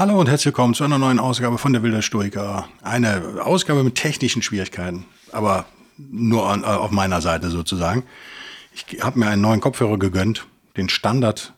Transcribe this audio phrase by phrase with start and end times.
[0.00, 2.66] Hallo und herzlich willkommen zu einer neuen Ausgabe von der Wilder Stoiker.
[2.80, 5.66] Eine Ausgabe mit technischen Schwierigkeiten, aber
[5.98, 8.04] nur an, äh, auf meiner Seite sozusagen.
[8.72, 10.46] Ich habe mir einen neuen Kopfhörer gegönnt,
[10.78, 11.52] den Standard,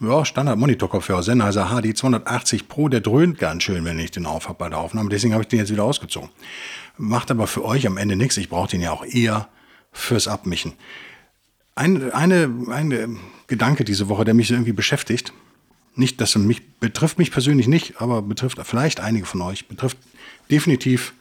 [0.00, 2.88] ja, Standard Monitor-Kopfhörer, Sennheiser HD 280 Pro.
[2.88, 5.10] Der dröhnt ganz schön, wenn ich den aufhab bei der Aufnahme.
[5.10, 6.30] Deswegen habe ich den jetzt wieder ausgezogen.
[6.96, 8.38] Macht aber für euch am Ende nichts.
[8.38, 9.48] Ich brauche den ja auch eher
[9.92, 10.72] fürs Abmischen.
[11.74, 13.14] Ein, eine, eine
[13.46, 15.34] Gedanke diese Woche, der mich irgendwie beschäftigt,
[15.94, 19.98] nicht, dass mich betrifft mich persönlich nicht, aber betrifft vielleicht einige von euch, betrifft
[20.50, 21.14] definitiv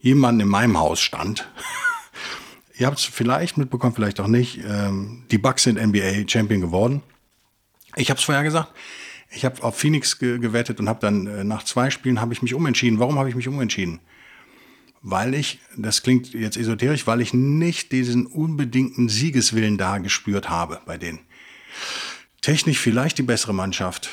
[0.00, 1.48] jemanden in meinem Haus stand.
[2.78, 4.60] Ihr habt es vielleicht mitbekommen, vielleicht auch nicht.
[4.68, 7.02] Ähm, die Bucks sind NBA Champion geworden.
[7.94, 8.72] Ich habe es vorher gesagt.
[9.30, 12.42] Ich habe auf Phoenix ge gewettet und habe dann äh, nach zwei Spielen habe ich
[12.42, 12.98] mich umentschieden.
[12.98, 14.00] Warum habe ich mich umentschieden?
[15.02, 20.80] Weil ich, das klingt jetzt esoterisch, weil ich nicht diesen unbedingten Siegeswillen da gespürt habe
[20.84, 21.20] bei denen.
[22.46, 24.08] Technisch vielleicht die bessere Mannschaft,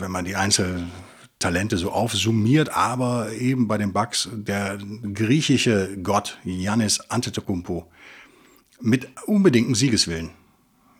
[0.00, 4.78] wenn man die Einzeltalente so aufsummiert, aber eben bei den Bucks der
[5.14, 7.88] griechische Gott Yannis Antetokounmpo
[8.80, 10.30] mit unbedingtem Siegeswillen.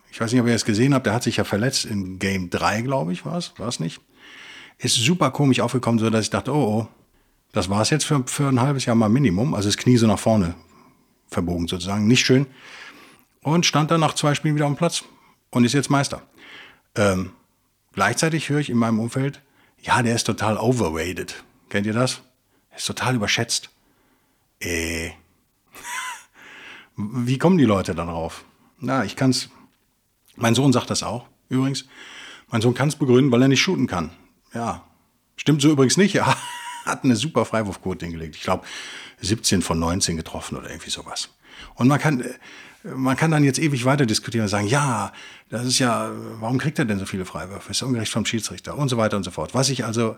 [0.09, 2.49] Ich weiß nicht, ob ihr es gesehen habt, der hat sich ja verletzt in Game
[2.49, 3.99] 3, glaube ich, war es, war es nicht?
[4.77, 6.87] Ist super komisch aufgekommen, so dass ich dachte, oh, oh,
[7.51, 10.07] das war es jetzt für, für ein halbes Jahr mal Minimum, also das Knie so
[10.07, 10.55] nach vorne
[11.27, 12.47] verbogen sozusagen, nicht schön.
[13.41, 15.03] Und stand dann nach zwei Spielen wieder auf dem Platz
[15.51, 16.21] und ist jetzt Meister.
[16.97, 17.31] Ähm,
[17.93, 19.41] gleichzeitig höre ich in meinem Umfeld,
[19.81, 21.43] ja, der ist total overrated.
[21.69, 22.21] Kennt ihr das?
[22.71, 23.69] Er ist total überschätzt.
[24.59, 25.11] Äh.
[26.97, 28.43] Wie kommen die Leute da drauf?
[28.79, 29.49] Na, ich kann's.
[30.35, 31.85] Mein Sohn sagt das auch, übrigens.
[32.49, 34.11] Mein Sohn kann es begründen, weil er nicht shooten kann.
[34.53, 34.83] Ja.
[35.35, 36.19] Stimmt so übrigens nicht.
[36.85, 38.37] Er hat eine super Freiwurfquote hingelegt.
[38.37, 38.65] Ich glaube,
[39.19, 41.27] 17 von 19 getroffen oder irgendwie sowas.
[41.75, 42.23] Und man kann,
[42.83, 45.11] man kann dann jetzt ewig weiter diskutieren und sagen, ja,
[45.49, 47.71] das ist ja, warum kriegt er denn so viele Freiwürfe?
[47.71, 49.53] Ist ungerecht vom Schiedsrichter und so weiter und so fort.
[49.53, 50.17] Was ich also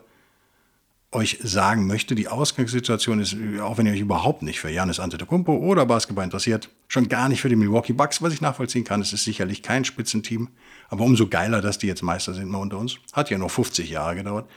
[1.11, 5.55] euch sagen möchte, die Ausgangssituation ist, auch wenn ihr euch überhaupt nicht für Janis Antetokounmpo
[5.57, 9.01] oder Basketball interessiert, schon gar nicht für die Milwaukee Bucks, was ich nachvollziehen kann.
[9.01, 10.49] Es ist sicherlich kein Spitzenteam,
[10.87, 12.97] aber umso geiler, dass die jetzt Meister sind mal unter uns.
[13.13, 14.47] Hat ja nur 50 Jahre gedauert.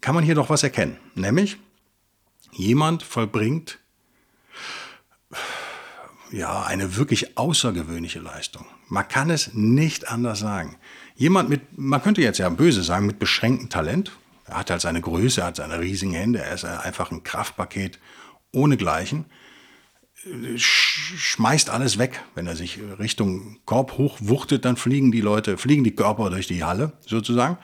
[0.00, 0.96] Kann man hier doch was erkennen.
[1.14, 1.58] Nämlich,
[2.52, 3.78] jemand vollbringt
[6.36, 8.66] ja, eine wirklich außergewöhnliche Leistung.
[8.88, 10.76] Man kann es nicht anders sagen.
[11.14, 14.12] Jemand mit, man könnte jetzt ja böse sagen, mit beschränktem Talent.
[14.44, 17.98] Er hat halt seine Größe, er hat seine riesigen Hände, er ist einfach ein Kraftpaket
[18.52, 19.24] ohnegleichen.
[20.56, 22.22] Schmeißt alles weg.
[22.34, 26.64] Wenn er sich Richtung Korb hochwuchtet, dann fliegen die Leute, fliegen die Körper durch die
[26.64, 27.56] Halle sozusagen.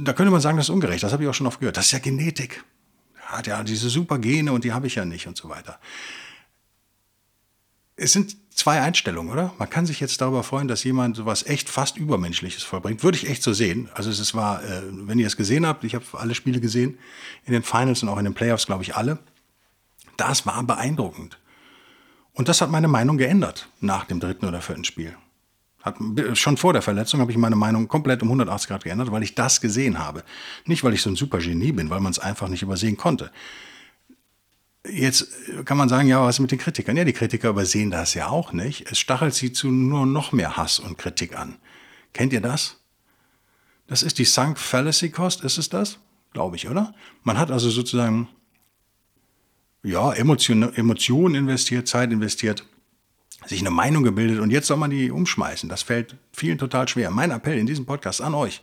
[0.00, 1.02] Da könnte man sagen, das ist ungerecht.
[1.02, 1.76] Das habe ich auch schon oft gehört.
[1.76, 2.64] Das ist ja Genetik.
[3.16, 5.78] Er hat ja diese super Gene und die habe ich ja nicht und so weiter
[7.96, 9.52] es sind zwei Einstellungen, oder?
[9.58, 13.02] Man kann sich jetzt darüber freuen, dass jemand sowas echt fast Übermenschliches vollbringt.
[13.02, 13.88] Würde ich echt so sehen.
[13.94, 16.98] Also es war, äh, wenn ihr es gesehen habt, ich habe alle Spiele gesehen,
[17.44, 19.18] in den Finals und auch in den Playoffs, glaube ich, alle.
[20.16, 21.38] Das war beeindruckend.
[22.34, 25.14] Und das hat meine Meinung geändert nach dem dritten oder vierten Spiel.
[25.82, 25.96] Hat,
[26.34, 29.34] schon vor der Verletzung habe ich meine Meinung komplett um 180 Grad geändert, weil ich
[29.34, 30.22] das gesehen habe.
[30.64, 33.32] Nicht, weil ich so ein super Genie bin, weil man es einfach nicht übersehen konnte.
[34.88, 35.28] Jetzt
[35.64, 36.96] kann man sagen, ja, was mit den Kritikern?
[36.96, 38.90] Ja, die Kritiker übersehen das ja auch nicht.
[38.90, 41.56] Es stachelt sie zu nur noch mehr Hass und Kritik an.
[42.12, 42.80] Kennt ihr das?
[43.86, 45.98] Das ist die Sunk Fallacy Cost, ist es das?
[46.32, 46.94] Glaube ich, oder?
[47.22, 48.28] Man hat also sozusagen,
[49.82, 52.66] ja, Emotionen Emotion investiert, Zeit investiert,
[53.46, 55.68] sich eine Meinung gebildet und jetzt soll man die umschmeißen.
[55.68, 57.10] Das fällt vielen total schwer.
[57.10, 58.62] Mein Appell in diesem Podcast an euch.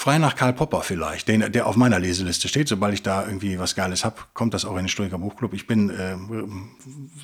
[0.00, 2.68] Frei nach Karl Popper vielleicht, den, der auf meiner Leseliste steht.
[2.68, 5.52] Sobald ich da irgendwie was Geiles hab, kommt das auch in den Stoiker Buchclub.
[5.52, 6.16] Ich bin äh,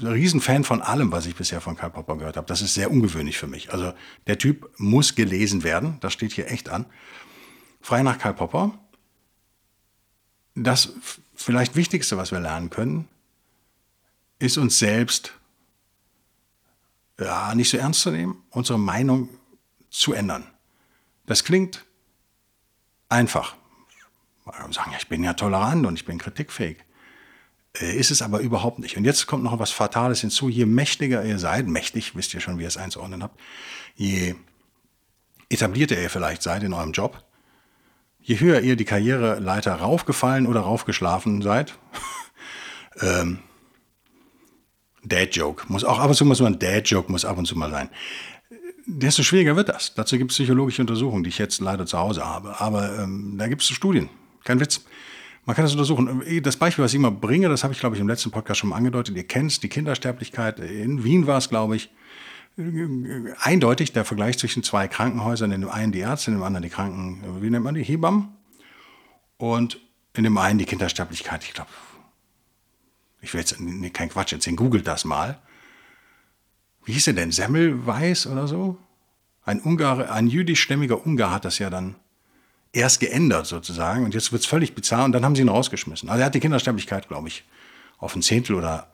[0.06, 2.46] Riesenfan von allem, was ich bisher von Karl Popper gehört habe.
[2.46, 3.72] Das ist sehr ungewöhnlich für mich.
[3.72, 3.94] Also
[4.26, 5.96] der Typ muss gelesen werden.
[6.00, 6.84] Das steht hier echt an.
[7.80, 8.78] Frei nach Karl Popper.
[10.54, 10.92] Das
[11.34, 13.08] vielleicht Wichtigste, was wir lernen können,
[14.38, 15.32] ist uns selbst
[17.18, 19.30] ja, nicht so ernst zu nehmen, unsere Meinung
[19.88, 20.46] zu ändern.
[21.24, 21.85] Das klingt
[23.08, 23.56] einfach.
[24.70, 26.78] Sagen, ja, ich bin ja tolerant und ich bin kritikfähig.
[27.80, 28.96] Äh, ist es aber überhaupt nicht.
[28.96, 30.48] Und jetzt kommt noch was Fatales hinzu.
[30.48, 33.40] Je mächtiger ihr seid, mächtig, wisst ihr schon, wie ihr es einzuordnen habt,
[33.94, 34.34] je
[35.48, 37.22] etablierter ihr vielleicht seid in eurem Job,
[38.20, 41.78] je höher ihr die Karriereleiter raufgefallen oder raufgeschlafen seid,
[43.00, 43.40] ähm,
[45.04, 47.90] Dad-Joke, muss auch ab und zu muss man Dad-Joke muss ab und zu mal sein.
[48.86, 49.94] Desto schwieriger wird das.
[49.94, 52.60] Dazu gibt es psychologische Untersuchungen, die ich jetzt leider zu Hause habe.
[52.60, 54.08] Aber ähm, da gibt es Studien.
[54.44, 54.84] Kein Witz.
[55.44, 56.22] Man kann das untersuchen.
[56.42, 58.70] Das Beispiel, was ich immer bringe, das habe ich, glaube ich, im letzten Podcast schon
[58.70, 59.16] mal angedeutet.
[59.16, 60.60] Ihr kennt die Kindersterblichkeit.
[60.60, 61.90] In Wien war es, glaube ich,
[63.38, 65.52] eindeutig der Vergleich zwischen zwei Krankenhäusern.
[65.52, 68.28] In dem einen die Ärzte, in dem anderen die Kranken, wie nennt man die, Hebammen.
[69.36, 69.80] Und
[70.14, 71.44] in dem einen die Kindersterblichkeit.
[71.44, 71.70] Ich glaube,
[73.20, 75.40] ich will jetzt nee, kein Quatsch erzählen, googelt das mal.
[76.86, 77.32] Wie hieß er denn?
[77.32, 78.78] Semmelweis oder so?
[79.44, 81.96] Ein Ungar, ein jüdischstämmiger Ungar hat das ja dann
[82.72, 86.08] erst geändert sozusagen und jetzt wird es völlig bizarr und dann haben sie ihn rausgeschmissen.
[86.08, 87.44] Also er hat die Kindersterblichkeit, glaube ich,
[87.98, 88.88] auf ein Zehntel oder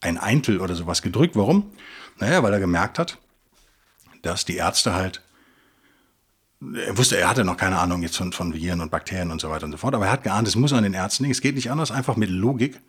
[0.00, 1.36] ein Eintel oder sowas gedrückt.
[1.36, 1.70] Warum?
[2.18, 3.18] Naja, weil er gemerkt hat,
[4.22, 5.22] dass die Ärzte halt,
[6.60, 9.50] er wusste, er hatte noch keine Ahnung jetzt von, von Viren und Bakterien und so
[9.50, 11.42] weiter und so fort, aber er hat geahnt, es muss an den Ärzten liegen, es
[11.42, 12.80] geht nicht anders, einfach mit Logik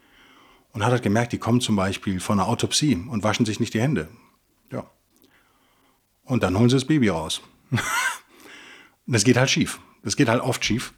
[0.72, 3.74] und hat halt gemerkt, die kommen zum Beispiel von einer Autopsie und waschen sich nicht
[3.74, 4.08] die Hände.
[4.72, 4.90] Ja.
[6.24, 7.42] Und dann holen sie das Baby raus.
[9.06, 9.80] das geht halt schief.
[10.04, 10.94] Das geht halt oft schief.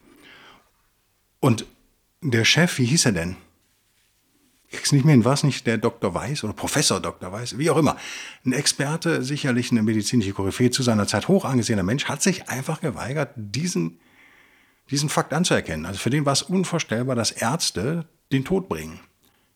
[1.40, 1.66] Und
[2.22, 3.38] der Chef, wie hieß er denn?
[4.70, 6.14] Ich krieg's nicht mehr hin, war es nicht der Dr.
[6.14, 7.32] Weiß oder Professor Dr.
[7.32, 7.96] Weiß, wie auch immer.
[8.46, 12.82] Ein Experte, sicherlich eine medizinische Koryphäe zu seiner Zeit hoch angesehener Mensch, hat sich einfach
[12.82, 14.00] geweigert, diesen,
[14.90, 15.86] diesen Fakt anzuerkennen.
[15.86, 19.00] Also für den war es unvorstellbar, dass Ärzte den Tod bringen.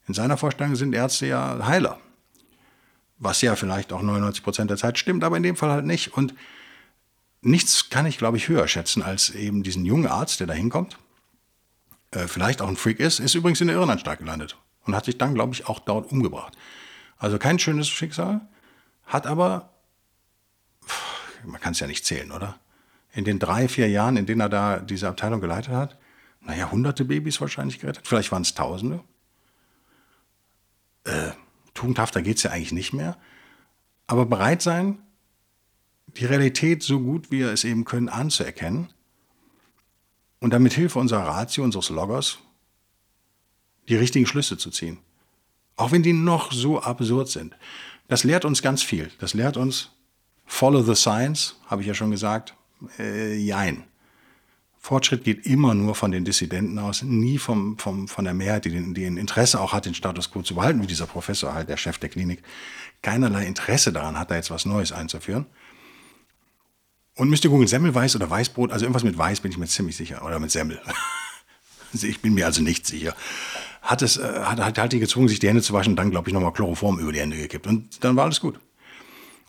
[0.08, 2.00] In seiner Vorstellung sind Ärzte ja Heiler.
[3.24, 6.18] Was ja vielleicht auch 99 Prozent der Zeit stimmt, aber in dem Fall halt nicht.
[6.18, 6.34] Und
[7.42, 10.98] nichts kann ich, glaube ich, höher schätzen als eben diesen jungen Arzt, der da hinkommt.
[12.10, 15.20] Äh, vielleicht auch ein Freak ist, ist übrigens in der Irrenanstalt gelandet und hat sich
[15.20, 16.58] dann, glaube ich, auch dort umgebracht.
[17.18, 18.42] Also kein schönes Schicksal,
[19.06, 19.70] hat aber,
[21.46, 22.60] man kann es ja nicht zählen, oder?
[23.14, 25.98] In den drei, vier Jahren, in denen er da diese Abteilung geleitet hat,
[26.40, 29.04] naja, hunderte Babys wahrscheinlich gerettet, vielleicht waren es Tausende.
[31.04, 31.32] Äh,
[31.82, 33.18] tugendhafter geht es ja eigentlich nicht mehr.
[34.06, 35.00] Aber bereit sein,
[36.18, 38.90] die Realität so gut wie wir es eben können anzuerkennen
[40.40, 42.38] und dann mit Hilfe unserer Ratio, unseres Loggers,
[43.90, 45.00] die richtigen Schlüsse zu ziehen.
[45.76, 47.56] Auch wenn die noch so absurd sind.
[48.08, 49.10] Das lehrt uns ganz viel.
[49.20, 49.90] Das lehrt uns,
[50.46, 52.54] follow the science, habe ich ja schon gesagt,
[53.00, 53.86] äh, jein.
[54.84, 58.94] Fortschritt geht immer nur von den Dissidenten aus, nie vom, vom, von der Mehrheit, die,
[58.96, 61.78] die ein Interesse auch hat, den Status quo zu behalten, wie dieser Professor halt, der
[61.78, 62.42] Chef der Klinik,
[63.04, 65.46] keinerlei Interesse daran hat, da jetzt was Neues einzuführen.
[67.16, 69.96] Und müsst ihr googeln, Semmelweiß oder Weißbrot, also irgendwas mit Weiß bin ich mir ziemlich
[69.96, 70.82] sicher, oder mit Semmel.
[71.94, 73.16] ich bin mir also nicht sicher.
[73.84, 76.30] Hat es, äh, hat, hat halt die gezwungen, sich die Hände zu waschen, dann glaube
[76.30, 78.60] ich nochmal Chloroform über die Hände gekippt und dann war alles gut.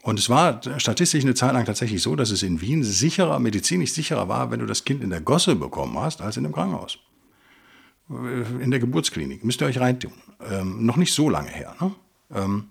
[0.03, 3.93] Und es war statistisch eine Zeit lang tatsächlich so, dass es in Wien sicherer, medizinisch
[3.93, 6.99] sicherer war, wenn du das Kind in der Gosse bekommen hast, als in dem Krankenhaus.
[8.09, 9.45] In der Geburtsklinik.
[9.45, 10.13] Müsst ihr euch reintun.
[10.51, 11.77] Ähm, noch nicht so lange her.
[11.81, 11.95] Ne?
[12.35, 12.71] Ähm,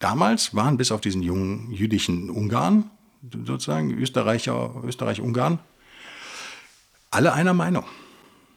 [0.00, 2.90] damals waren bis auf diesen jungen jüdischen Ungarn,
[3.46, 5.60] sozusagen Österreicher, Österreich-Ungarn,
[7.12, 7.84] alle einer Meinung.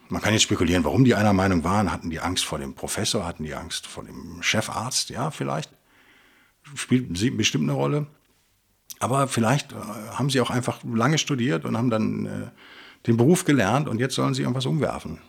[0.10, 1.92] Man kann jetzt spekulieren, warum die einer Meinung waren.
[1.92, 5.12] Hatten die Angst vor dem Professor, hatten die Angst vor dem Chefarzt?
[5.12, 5.70] Ja, vielleicht.
[6.74, 8.08] Spielt bestimmt eine Rolle.
[9.00, 9.76] Aber vielleicht äh,
[10.14, 12.48] haben sie auch einfach lange studiert und haben dann äh,
[13.08, 15.20] den Beruf gelernt und jetzt sollen sie irgendwas umwerfen.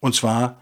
[0.00, 0.60] Und zwar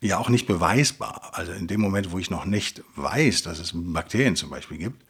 [0.00, 1.30] ja auch nicht beweisbar.
[1.32, 5.04] Also in dem Moment, wo ich noch nicht weiß, dass es Bakterien zum Beispiel gibt,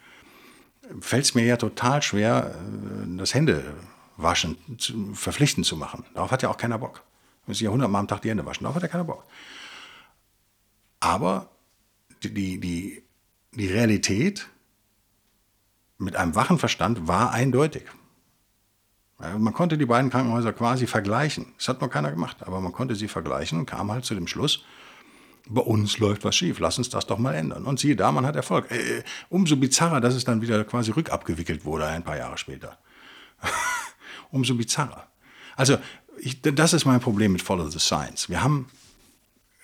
[1.00, 6.04] fällt es mir ja total schwer, äh, das Händewaschen zu, verpflichtend zu machen.
[6.14, 7.02] Darauf hat ja auch keiner Bock.
[7.44, 8.64] Man muss ja hundertmal am Tag die Hände waschen.
[8.64, 9.24] Darauf hat ja keiner Bock.
[11.00, 11.50] Aber
[12.22, 13.02] die, die, die
[13.56, 14.48] Realität
[15.98, 17.84] mit einem wachen Verstand war eindeutig.
[19.18, 21.52] Man konnte die beiden Krankenhäuser quasi vergleichen.
[21.56, 24.26] Das hat noch keiner gemacht, aber man konnte sie vergleichen und kam halt zu dem
[24.26, 24.64] Schluss,
[25.48, 27.64] bei uns läuft was schief, lass uns das doch mal ändern.
[27.64, 28.70] Und siehe da, man hat Erfolg.
[28.70, 32.78] Äh, umso bizarrer, dass es dann wieder quasi rückabgewickelt wurde, ein paar Jahre später.
[34.30, 35.08] umso bizarrer.
[35.56, 35.78] Also,
[36.18, 38.28] ich, das ist mein Problem mit Follow the Science.
[38.28, 38.68] Wir haben,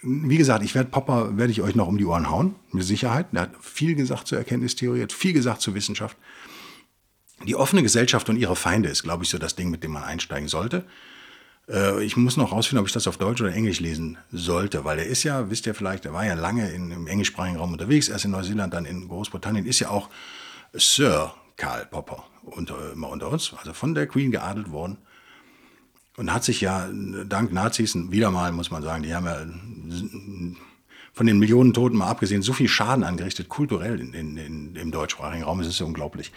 [0.03, 3.27] wie gesagt, ich werde Popper, werde ich euch noch um die Ohren hauen, mit Sicherheit.
[3.33, 6.17] Er hat viel gesagt zur Erkenntnistheorie, hat viel gesagt zur Wissenschaft.
[7.47, 10.05] Die offene Gesellschaft und ihre Feinde ist, glaube ich, so das Ding, mit dem man
[10.05, 10.85] einsteigen sollte.
[11.69, 14.99] Äh, ich muss noch rausfinden, ob ich das auf Deutsch oder Englisch lesen sollte, weil
[14.99, 18.09] er ist ja, wisst ihr vielleicht, er war ja lange in, im englischsprachigen Raum unterwegs,
[18.09, 20.09] erst in Neuseeland, dann in Großbritannien, ist ja auch
[20.73, 24.99] Sir Karl Popper unter, immer unter uns, also von der Queen geadelt worden.
[26.19, 26.89] Und hat sich ja
[27.27, 29.47] dank Nazis wieder mal, muss man sagen, die haben ja
[31.13, 34.91] von den Millionen Toten mal abgesehen so viel Schaden angerichtet, kulturell in, in, in, im
[34.91, 35.61] deutschsprachigen Raum.
[35.61, 36.33] Es ist ja unglaublich.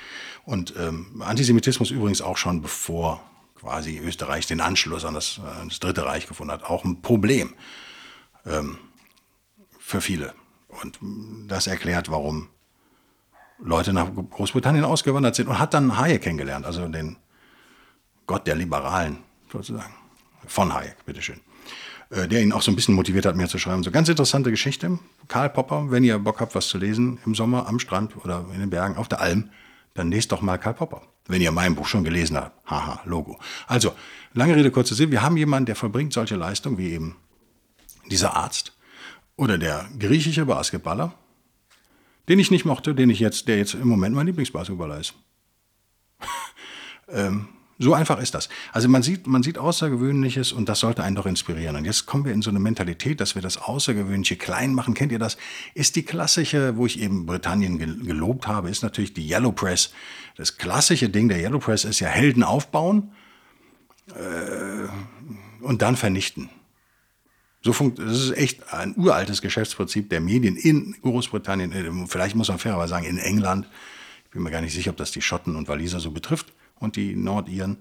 [0.46, 3.24] Und ähm, Antisemitismus übrigens auch schon bevor
[3.60, 7.56] quasi Österreich den Anschluss an das, an das Dritte Reich gefunden hat, auch ein Problem
[8.46, 8.78] ähm,
[9.80, 10.36] für viele.
[10.68, 11.00] Und
[11.48, 12.50] das erklärt, warum
[13.58, 17.18] Leute nach Großbritannien ausgewandert sind und hat dann Hayek kennengelernt, also den
[18.28, 19.18] Gott der Liberalen
[19.52, 19.94] sozusagen.
[20.48, 21.40] Von Hayek, bitteschön.
[22.12, 23.84] Äh, der ihn auch so ein bisschen motiviert hat, mehr zu schreiben.
[23.84, 25.00] So ganz interessante Geschichte.
[25.28, 28.60] Karl Popper, wenn ihr Bock habt, was zu lesen im Sommer am Strand oder in
[28.60, 29.50] den Bergen auf der Alm,
[29.94, 31.04] dann lest doch mal Karl Popper.
[31.28, 32.70] Wenn ihr mein Buch schon gelesen habt.
[32.70, 33.40] Haha, Logo.
[33.68, 33.94] Also,
[34.34, 35.12] lange Rede, kurzer Sinn.
[35.12, 37.16] Wir haben jemanden, der vollbringt solche Leistungen wie eben
[38.10, 38.74] dieser Arzt
[39.38, 41.14] oder der griechische Basketballer,
[42.28, 45.14] den ich nicht mochte, den ich jetzt, der jetzt im Moment mein Lieblingsbasketballer ist.
[47.08, 47.48] ähm,
[47.82, 48.48] so einfach ist das.
[48.72, 51.76] Also man sieht, man sieht Außergewöhnliches und das sollte einen doch inspirieren.
[51.76, 54.94] Und jetzt kommen wir in so eine Mentalität, dass wir das Außergewöhnliche klein machen.
[54.94, 55.38] Kennt ihr das?
[55.74, 59.94] Ist die klassische, wo ich eben Britannien gelobt habe, ist natürlich die Yellow Press.
[60.38, 63.14] Das klassische Ding der Yellow Press ist ja Helden aufbauen
[64.10, 66.50] äh, und dann vernichten.
[67.64, 72.50] So funkt, das ist echt ein uraltes Geschäftsprinzip der Medien in Großbritannien, äh, vielleicht muss
[72.50, 73.68] man fairerweise sagen, in England.
[74.26, 76.96] Ich bin mir gar nicht sicher, ob das die Schotten und Waliser so betrifft und
[76.96, 77.78] die Nordiren.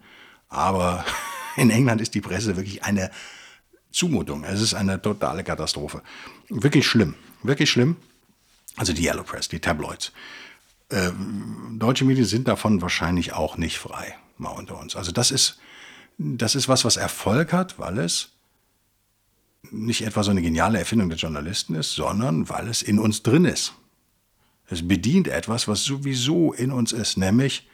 [0.48, 1.04] Aber
[1.56, 3.10] in England ist die Presse wirklich eine
[3.90, 4.44] Zumutung.
[4.44, 6.02] Es ist eine totale Katastrophe.
[6.48, 7.14] Wirklich schlimm.
[7.42, 7.96] Wirklich schlimm.
[8.76, 10.12] Also die Yellow Press, die Tabloids.
[10.90, 11.10] Äh,
[11.72, 14.96] deutsche Medien sind davon wahrscheinlich auch nicht frei, mal unter uns.
[14.96, 15.58] Also das ist,
[16.18, 18.30] das ist was, was Erfolg hat, weil es
[19.70, 23.44] nicht etwa so eine geniale Erfindung der Journalisten ist, sondern weil es in uns drin
[23.44, 23.74] ist.
[24.68, 27.68] Es bedient etwas, was sowieso in uns ist, nämlich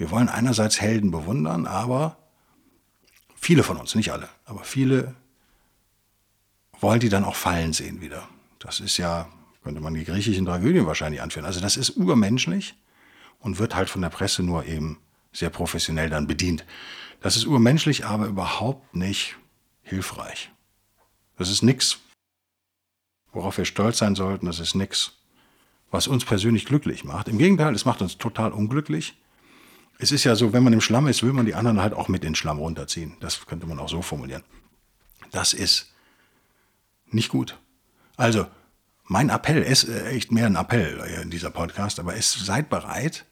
[0.00, 2.16] wir wollen einerseits Helden bewundern, aber
[3.36, 5.14] viele von uns, nicht alle, aber viele
[6.80, 8.26] wollen die dann auch fallen sehen wieder.
[8.60, 9.28] Das ist ja,
[9.62, 11.44] könnte man die griechischen Tragödien wahrscheinlich anführen.
[11.44, 12.76] Also das ist urmenschlich
[13.40, 14.96] und wird halt von der Presse nur eben
[15.32, 16.64] sehr professionell dann bedient.
[17.20, 19.36] Das ist urmenschlich, aber überhaupt nicht
[19.82, 20.50] hilfreich.
[21.36, 21.98] Das ist nichts,
[23.32, 24.46] worauf wir stolz sein sollten.
[24.46, 25.12] Das ist nichts,
[25.90, 27.28] was uns persönlich glücklich macht.
[27.28, 29.18] Im Gegenteil, es macht uns total unglücklich.
[30.00, 32.08] Es ist ja so, wenn man im Schlamm ist, will man die anderen halt auch
[32.08, 33.16] mit in den Schlamm runterziehen.
[33.20, 34.42] Das könnte man auch so formulieren.
[35.30, 35.92] Das ist
[37.06, 37.58] nicht gut.
[38.16, 38.46] Also,
[39.04, 43.26] mein Appell ist echt mehr ein Appell in dieser Podcast, aber ist, seid bereit,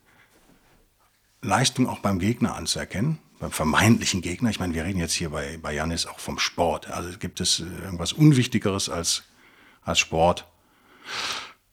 [1.40, 4.50] Leistung auch beim Gegner anzuerkennen beim vermeintlichen Gegner.
[4.50, 6.90] Ich meine, wir reden jetzt hier bei, bei Janis auch vom Sport.
[6.90, 9.24] Also gibt es irgendwas Unwichtigeres als,
[9.82, 10.46] als Sport?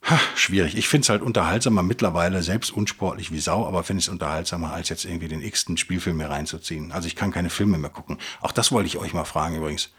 [0.10, 0.78] Ha, schwierig.
[0.78, 4.90] Ich finde es halt unterhaltsamer mittlerweile, selbst unsportlich wie Sau, aber finde es unterhaltsamer, als
[4.90, 6.92] jetzt irgendwie den x-ten Spielfilm mehr reinzuziehen.
[6.92, 8.18] Also ich kann keine Filme mehr gucken.
[8.42, 9.92] Auch das wollte ich euch mal fragen übrigens.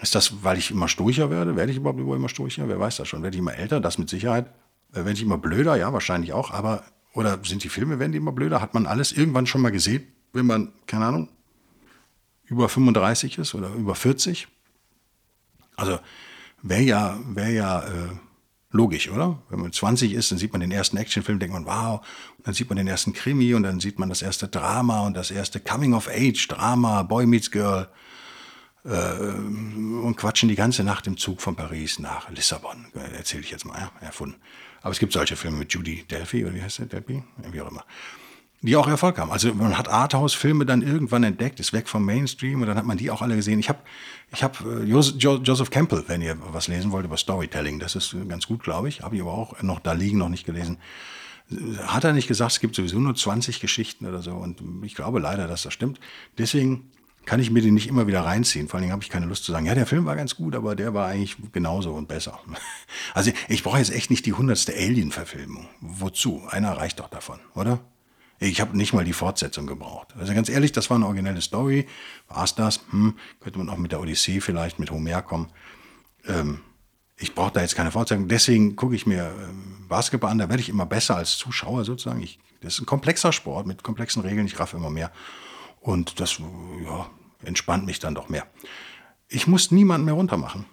[0.00, 1.56] Ist das, weil ich immer sturcher werde?
[1.56, 2.68] Werde ich überhaupt immer sturcher?
[2.68, 3.22] Wer weiß das schon?
[3.22, 3.80] Werde ich immer älter?
[3.80, 4.46] Das mit Sicherheit.
[4.92, 5.76] Äh, werde ich immer blöder?
[5.76, 6.52] Ja, wahrscheinlich auch.
[6.52, 8.60] Aber, oder sind die Filme, werden die immer blöder?
[8.62, 10.06] Hat man alles irgendwann schon mal gesehen?
[10.32, 11.28] wenn man, keine Ahnung,
[12.44, 14.48] über 35 ist oder über 40.
[15.76, 15.98] Also
[16.62, 18.08] wäre ja, wär ja äh,
[18.70, 19.42] logisch, oder?
[19.48, 22.00] Wenn man 20 ist, dann sieht man den ersten Actionfilm, denkt man, wow,
[22.36, 25.14] und dann sieht man den ersten Krimi und dann sieht man das erste Drama und
[25.14, 27.88] das erste Coming-of-Age-Drama, Boy Meets Girl
[28.84, 32.86] äh, und quatschen die ganze Nacht im Zug von Paris nach Lissabon.
[32.94, 34.36] Erzähle ich jetzt mal, ja, erfunden.
[34.82, 37.22] Aber es gibt solche Filme mit Judy Delphi, oder wie heißt der, Delphi?
[37.50, 37.84] Wie auch immer
[38.60, 39.30] die auch Erfolg haben.
[39.30, 42.96] Also man hat Arthouse-Filme dann irgendwann entdeckt, ist weg vom Mainstream und dann hat man
[42.96, 43.60] die auch alle gesehen.
[43.60, 43.78] Ich habe
[44.32, 48.46] ich hab, äh, Joseph Campbell, wenn ihr was lesen wollt über Storytelling, das ist ganz
[48.46, 50.78] gut, glaube ich, habe ich aber auch noch da liegen, noch nicht gelesen.
[51.86, 55.20] Hat er nicht gesagt, es gibt sowieso nur 20 Geschichten oder so und ich glaube
[55.20, 56.00] leider, dass das stimmt.
[56.36, 56.90] Deswegen
[57.24, 58.68] kann ich mir den nicht immer wieder reinziehen.
[58.68, 60.56] Vor allen Dingen habe ich keine Lust zu sagen, ja, der Film war ganz gut,
[60.56, 62.40] aber der war eigentlich genauso und besser.
[63.14, 65.68] Also ich brauche jetzt echt nicht die hundertste Alien-Verfilmung.
[65.80, 66.42] Wozu?
[66.48, 67.80] Einer reicht doch davon, oder?
[68.40, 70.14] Ich habe nicht mal die Fortsetzung gebraucht.
[70.18, 71.88] Also ganz ehrlich, das war eine originelle Story.
[72.28, 72.80] War es das?
[72.90, 75.48] Hm, könnte man auch mit der Odyssee vielleicht, mit Homer kommen.
[76.26, 76.60] Ähm,
[77.16, 78.28] ich brauche da jetzt keine Fortsetzung.
[78.28, 80.38] Deswegen gucke ich mir äh, Basketball an.
[80.38, 82.22] Da werde ich immer besser als Zuschauer sozusagen.
[82.22, 84.46] Ich, das ist ein komplexer Sport mit komplexen Regeln.
[84.46, 85.10] Ich raffe immer mehr.
[85.80, 86.38] Und das
[86.84, 87.10] ja,
[87.42, 88.46] entspannt mich dann doch mehr.
[89.28, 90.64] Ich muss niemanden mehr runtermachen.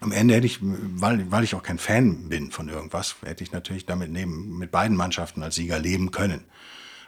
[0.00, 3.52] Am Ende hätte ich, weil, weil ich auch kein Fan bin von irgendwas, hätte ich
[3.52, 6.44] natürlich damit neben, mit beiden Mannschaften als Sieger leben können.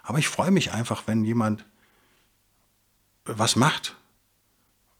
[0.02, 1.64] Aber ich freue mich einfach, wenn jemand
[3.24, 3.96] was macht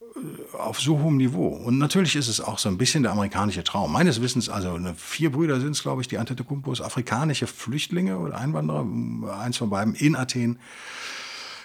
[0.01, 1.49] äh, auf so hohem Niveau.
[1.49, 3.93] Und natürlich ist es auch so ein bisschen der amerikanische Traum.
[3.93, 8.87] Meines Wissens, also vier Brüder sind es, glaube ich, die Antetokounmpos, afrikanische Flüchtlinge oder Einwanderer,
[9.41, 10.59] eins von beiden in Athen.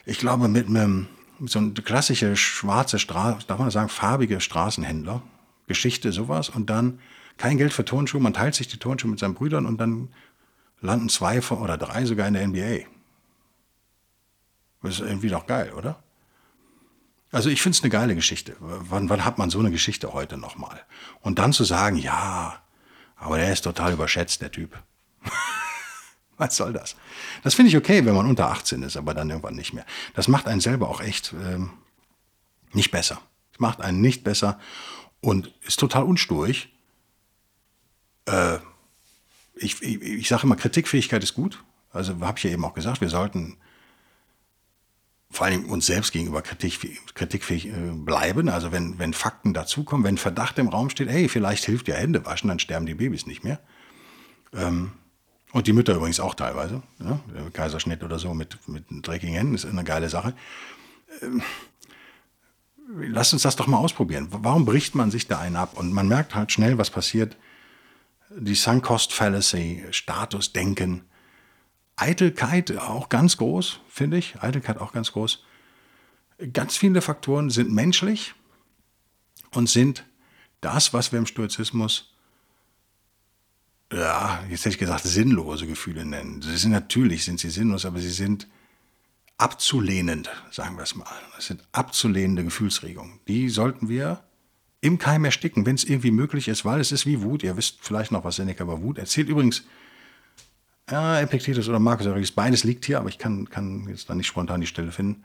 [0.05, 1.07] Ich glaube, mit einem
[1.45, 5.21] so eine klassische schwarze Straße, darf man sagen, farbige Straßenhändler,
[5.67, 6.49] Geschichte, sowas.
[6.49, 6.99] Und dann
[7.37, 10.09] kein Geld für Turnschuhe, man teilt sich die Turnschuhe mit seinen Brüdern und dann
[10.81, 12.87] landen zwei oder drei sogar in der NBA.
[14.81, 16.01] Das ist irgendwie doch geil, oder?
[17.31, 18.55] Also ich finde es eine geile Geschichte.
[18.59, 20.81] Wann, wann hat man so eine Geschichte heute nochmal?
[21.21, 22.61] Und dann zu sagen, ja,
[23.15, 24.77] aber der ist total überschätzt, der Typ.
[26.37, 26.95] Was soll das?
[27.43, 29.85] Das finde ich okay, wenn man unter 18 ist, aber dann irgendwann nicht mehr.
[30.13, 31.71] Das macht einen selber auch echt ähm,
[32.73, 33.19] nicht besser.
[33.51, 34.59] Das macht einen nicht besser
[35.19, 36.73] und ist total unsturig.
[38.25, 38.57] Äh,
[39.55, 41.63] ich ich, ich sage immer, Kritikfähigkeit ist gut.
[41.91, 43.57] Also habe ich ja eben auch gesagt, wir sollten
[45.29, 48.49] vor allem uns selbst gegenüber kritikfähig, äh, bleiben.
[48.49, 52.25] Also wenn, wenn Fakten dazukommen, wenn Verdacht im Raum steht, hey, vielleicht hilft ja Hände
[52.25, 53.59] waschen, dann sterben die Babys nicht mehr.
[54.53, 54.91] Ähm,
[55.51, 56.81] und die Mütter übrigens auch teilweise.
[56.99, 57.19] Ja?
[57.53, 60.33] Kaiserschnitt oder so mit, mit dreckigen Händen ist eine geile Sache.
[61.21, 61.41] Ähm,
[62.87, 64.27] lasst uns das doch mal ausprobieren.
[64.31, 65.77] Warum bricht man sich da einen ab?
[65.77, 67.37] Und man merkt halt schnell, was passiert.
[68.29, 71.06] Die Sunk Cost Fallacy, Statusdenken,
[71.97, 74.41] Eitelkeit auch ganz groß, finde ich.
[74.41, 75.43] Eitelkeit auch ganz groß.
[76.53, 78.35] Ganz viele Faktoren sind menschlich
[79.51, 80.05] und sind
[80.61, 82.13] das, was wir im Stoizismus,
[83.91, 86.41] ja, jetzt hätte ich gesagt, sinnlose Gefühle nennen.
[86.41, 88.47] Sie sind natürlich, sind sie sinnlos, aber sie sind
[89.37, 91.07] abzulehnend, sagen wir es mal.
[91.35, 93.19] Das sind abzulehnende Gefühlsregungen.
[93.27, 94.23] Die sollten wir
[94.81, 97.43] im Keim ersticken, wenn es irgendwie möglich ist, weil es ist wie Wut.
[97.43, 99.29] Ihr wisst vielleicht noch, was Seneca über Wut erzählt.
[99.29, 99.63] Übrigens,
[100.89, 104.27] ja, Epictetus oder Marcus Aurelius, beides liegt hier, aber ich kann, kann jetzt da nicht
[104.27, 105.23] spontan die Stelle finden,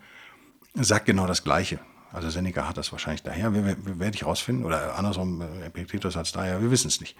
[0.74, 1.78] sagt genau das Gleiche.
[2.12, 6.32] Also Seneca hat das wahrscheinlich daher, werde ich rausfinden, oder andersrum, äh, Epictetus hat es
[6.32, 7.16] daher, wir wissen es nicht.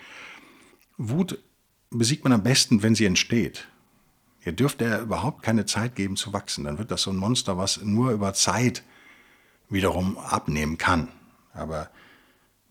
[0.99, 1.39] Wut
[1.91, 3.69] besiegt man am besten, wenn sie entsteht.
[4.45, 6.65] Ihr dürft der überhaupt keine Zeit geben zu wachsen.
[6.65, 8.83] Dann wird das so ein Monster, was nur über Zeit
[9.69, 11.09] wiederum abnehmen kann.
[11.55, 11.91] Aber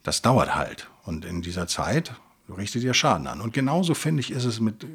[0.04, 0.90] das dauert halt.
[1.04, 2.14] Und in dieser Zeit
[2.54, 3.42] richtet ihr Schaden an.
[3.42, 4.86] Und genauso finde ich, ist es mit,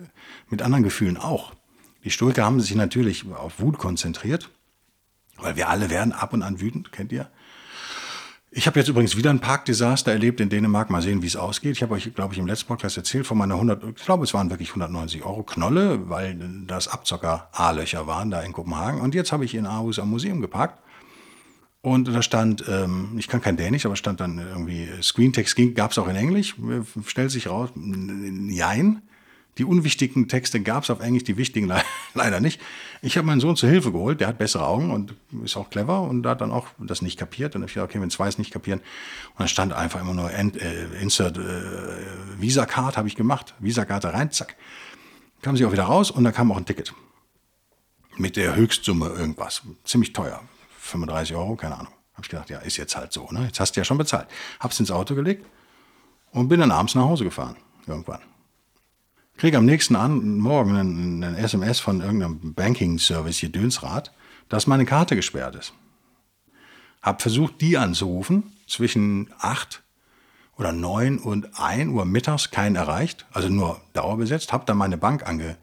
[0.49, 1.53] mit anderen Gefühlen auch.
[2.05, 4.51] Die Stoiker haben sich natürlich auf Wut konzentriert,
[5.39, 7.29] weil wir alle werden ab und an wütend, kennt ihr?
[8.53, 10.89] Ich habe jetzt übrigens wieder ein Parkdesaster erlebt in Dänemark.
[10.89, 11.73] Mal sehen, wie es ausgeht.
[11.73, 14.33] Ich habe euch, glaube ich, im letzten Podcast erzählt von meiner 100, ich glaube, es
[14.33, 19.01] waren wirklich 190 Euro Knolle, weil das Abzocker A-Löcher waren da in Kopenhagen.
[19.01, 20.81] Und jetzt habe ich in Aarhus am Museum geparkt
[21.87, 25.99] und da stand, ähm, ich kann kein Dänisch, aber stand dann irgendwie, Screentext gab es
[25.99, 26.57] auch in Englisch,
[27.07, 29.03] stellt sich raus, nein.
[29.57, 31.81] Die unwichtigen Texte gab es auf Englisch, die wichtigen le
[32.15, 32.61] leider nicht.
[33.03, 36.01] Ich habe meinen Sohn zur Hilfe geholt, der hat bessere Augen und ist auch clever
[36.01, 37.55] und hat dann auch das nicht kapiert.
[37.55, 38.81] Und ich dachte, okay, wenn zwei es nicht kapieren.
[38.81, 41.43] Und dann stand einfach immer nur End, äh, Insert äh,
[42.41, 43.55] Visa-Card, habe ich gemacht.
[43.61, 44.57] Visa-Karte rein, zack.
[45.41, 46.95] Kam sie auch wieder raus und da kam auch ein Ticket.
[48.17, 49.63] Mit der Höchstsumme irgendwas.
[49.85, 50.43] Ziemlich teuer.
[50.87, 51.93] 35 Euro, keine Ahnung.
[52.15, 53.45] Habe ich gedacht, ja, ist jetzt halt so, ne?
[53.45, 54.27] Jetzt hast du ja schon bezahlt.
[54.61, 55.47] Hab's ins Auto gelegt
[56.33, 58.21] und bin dann abends nach Hause gefahren, irgendwann.
[59.37, 64.13] Kriege am nächsten an, Morgen ein, ein SMS von irgendeinem Banking-Service hier Dönsrad,
[64.49, 65.75] dass meine Karte gesperrt ist.
[67.03, 69.83] Hab versucht, die anzurufen, zwischen 8
[70.57, 75.27] oder 9 und 1 Uhr mittags, keinen erreicht, also nur dauerbesetzt, hab dann meine Bank
[75.29, 75.59] ange,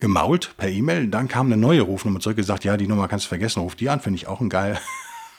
[0.00, 1.08] gemault per E-Mail.
[1.08, 3.88] Dann kam eine neue Rufnummer zurück, gesagt, ja, die Nummer kannst du vergessen, ruf die
[3.88, 4.00] an.
[4.00, 4.78] Finde ich auch ein geil,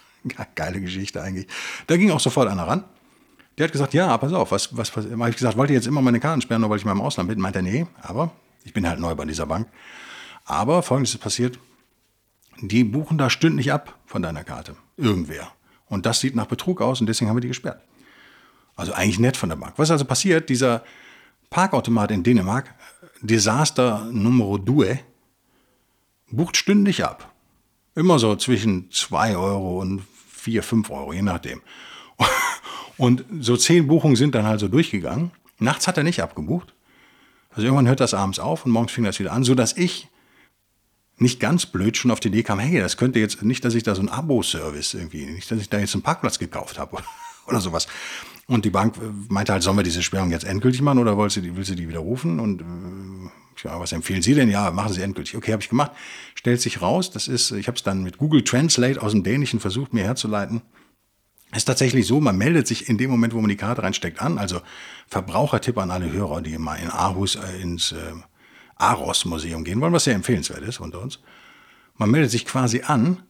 [0.56, 1.48] geile Geschichte eigentlich.
[1.88, 2.84] Da ging auch sofort einer ran.
[3.58, 6.02] Der hat gesagt, ja, pass auf, was, was, was habe ich gesagt, wollte jetzt immer
[6.02, 7.40] meine Karten sperren, nur weil ich mal im Ausland bin?
[7.40, 8.32] Meint er, nee, aber
[8.64, 9.68] ich bin halt neu bei dieser Bank.
[10.46, 11.60] Aber folgendes ist passiert,
[12.62, 14.76] die buchen da stündlich ab von deiner Karte.
[14.96, 15.52] Irgendwer.
[15.88, 17.82] Und das sieht nach Betrug aus und deswegen haben wir die gesperrt.
[18.76, 19.74] Also eigentlich nett von der Bank.
[19.78, 20.50] Was ist also passiert?
[20.50, 20.84] Dieser
[21.50, 22.74] Parkautomat in Dänemark
[23.22, 25.00] Desaster Numero Due
[26.32, 27.34] bucht stündlich ab.
[27.96, 31.62] Immer so zwischen 2 Euro und 4, 5 Euro, je nachdem.
[32.98, 35.32] Und so zehn Buchungen sind dann halt so durchgegangen.
[35.58, 36.74] Nachts hat er nicht abgebucht.
[37.52, 40.10] Also irgendwann hört das abends auf und morgens fing das wieder an, so dass ich
[41.18, 43.84] nicht ganz blöd schon auf die Idee kam, hey, das könnte jetzt nicht, dass ich
[43.84, 46.98] da so ein Abo-Service irgendwie, nicht, dass ich da jetzt einen Parkplatz gekauft habe
[47.48, 47.88] oder sowas.
[48.50, 51.30] Und die Bank äh, meinte halt, sollen wir diese Sperrung jetzt endgültig machen oder will
[51.30, 52.40] sie die, will sie die widerrufen?
[52.40, 54.50] Und äh, ja, was empfehlen Sie denn?
[54.50, 55.38] Ja, machen Sie endgültig.
[55.38, 55.92] Okay, habe ich gemacht.
[56.34, 59.60] Stellt sich raus, das ist, ich habe es dann mit Google Translate aus dem Dänischen
[59.60, 60.64] versucht, mir herzuleiten.
[61.56, 64.40] Ist tatsächlich so, man meldet sich in dem Moment, wo man die Karte reinsteckt, an.
[64.40, 64.62] Also
[65.08, 67.98] Verbrauchertipp an alle Hörer, die mal in Aarhus äh, ins äh,
[68.78, 71.20] Aros-Museum gehen wollen, was sehr empfehlenswert ist unter uns.
[71.98, 73.22] Man meldet sich quasi an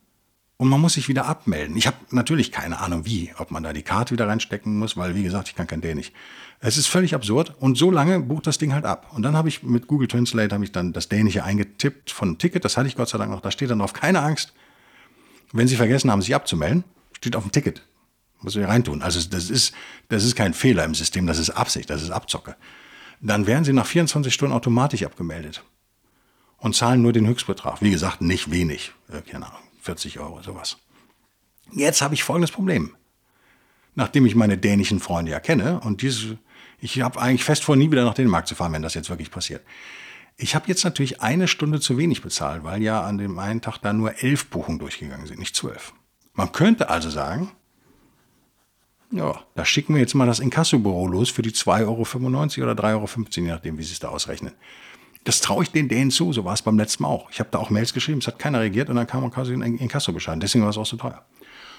[0.60, 1.78] und man muss sich wieder abmelden.
[1.78, 5.15] Ich habe natürlich keine Ahnung wie, ob man da die Karte wieder reinstecken muss, weil
[5.15, 6.12] wie gesagt, ich kann kein Dänisch.
[6.60, 9.10] Es ist völlig absurd und so lange bucht das Ding halt ab.
[9.13, 12.65] Und dann habe ich mit Google Translate habe ich dann das Dänische eingetippt von Ticket,
[12.65, 14.54] das hatte ich Gott sei Dank noch, da steht dann drauf, keine Angst.
[15.54, 17.82] Wenn Sie vergessen haben, sich abzumelden, steht auf dem Ticket.
[18.41, 19.02] Muss Sie reintun.
[19.02, 19.74] Also das ist,
[20.10, 22.58] das ist kein Fehler im System, das ist Absicht, das ist Abzocke.
[23.22, 25.63] Dann werden Sie nach 24 Stunden automatisch abgemeldet
[26.58, 27.82] und zahlen nur den Höchstbetrag.
[27.82, 28.91] Wie gesagt, nicht wenig.
[29.10, 30.77] Äh, keine Ahnung, 40 Euro, sowas.
[31.71, 32.95] Jetzt habe ich folgendes Problem.
[33.95, 36.37] Nachdem ich meine dänischen Freunde ja kenne und diese,
[36.79, 39.31] ich habe eigentlich fest vor, nie wieder nach Dänemark zu fahren, wenn das jetzt wirklich
[39.31, 39.63] passiert.
[40.37, 43.79] Ich habe jetzt natürlich eine Stunde zu wenig bezahlt, weil ja an dem einen Tag
[43.79, 45.93] da nur elf Buchungen durchgegangen sind, nicht zwölf.
[46.33, 47.51] Man könnte also sagen,
[49.11, 52.93] ja, da schicken wir jetzt mal das Inkassobüro los für die 2,95 Euro oder 3,15
[52.93, 54.53] Euro, je nachdem, wie sie es da ausrechnen.
[55.25, 57.29] Das traue ich den denen zu, so war es beim letzten Mal auch.
[57.29, 59.62] Ich habe da auch Mails geschrieben, es hat keiner reagiert und dann kam quasi ein
[59.77, 60.41] Inkassobescheid.
[60.41, 61.25] Deswegen war es auch so teuer.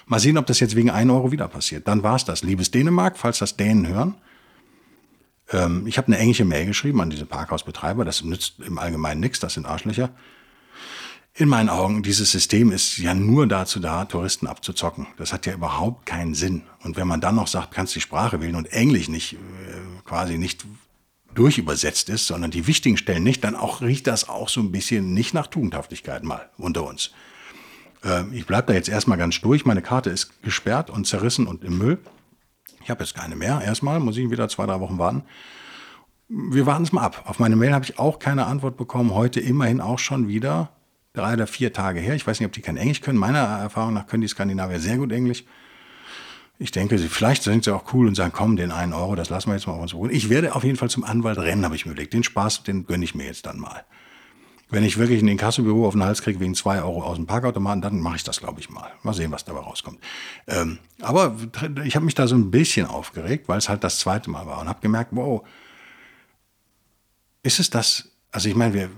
[0.05, 1.87] Mal sehen, ob das jetzt wegen 1 Euro wieder passiert.
[1.87, 2.43] Dann war es das.
[2.43, 4.15] Liebes Dänemark, falls das Dänen hören,
[5.51, 8.05] ähm, ich habe eine englische Mail geschrieben an diese Parkhausbetreiber.
[8.05, 10.11] Das nützt im Allgemeinen nichts, das sind Arschlöcher.
[11.33, 15.07] In meinen Augen, dieses System ist ja nur dazu da, Touristen abzuzocken.
[15.17, 16.63] Das hat ja überhaupt keinen Sinn.
[16.83, 19.37] Und wenn man dann noch sagt, kannst die Sprache wählen und Englisch nicht, äh,
[20.03, 20.65] quasi nicht
[21.35, 25.13] durchübersetzt ist, sondern die wichtigen Stellen nicht, dann auch riecht das auch so ein bisschen
[25.13, 27.11] nicht nach Tugendhaftigkeit mal unter uns.
[28.03, 29.65] Äh, ich bleibe da jetzt erstmal ganz durch.
[29.65, 31.99] Meine Karte ist gesperrt und zerrissen und im Müll.
[32.83, 33.61] Ich habe jetzt keine mehr.
[33.63, 35.23] Erstmal muss ich wieder zwei, drei Wochen warten.
[36.27, 37.23] Wir warten es mal ab.
[37.25, 39.13] Auf meine Mail habe ich auch keine Antwort bekommen.
[39.13, 40.69] Heute immerhin auch schon wieder
[41.13, 42.15] drei oder vier Tage her.
[42.15, 43.17] Ich weiß nicht, ob die kein Englisch können.
[43.17, 45.43] Meiner Erfahrung nach können die Skandinavier sehr gut Englisch.
[46.61, 49.49] Ich denke, vielleicht sind sie auch cool und sagen, komm, den einen Euro, das lassen
[49.49, 50.11] wir jetzt mal auf uns ruhen.
[50.11, 52.13] Ich werde auf jeden Fall zum Anwalt rennen, habe ich mir überlegt.
[52.13, 53.83] Den Spaß, den gönne ich mir jetzt dann mal.
[54.69, 57.81] Wenn ich wirklich ein Inkassobüro auf den Hals kriege wegen zwei Euro aus dem Parkautomaten,
[57.81, 58.91] dann mache ich das, glaube ich, mal.
[59.01, 59.97] Mal sehen, was dabei rauskommt.
[60.45, 61.35] Ähm, aber
[61.83, 64.61] ich habe mich da so ein bisschen aufgeregt, weil es halt das zweite Mal war
[64.61, 65.41] und habe gemerkt, wow,
[67.41, 68.11] ist es das?
[68.29, 68.89] Also ich meine, wer,